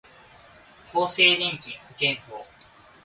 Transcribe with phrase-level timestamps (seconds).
[0.91, 2.43] 厚生年金保険法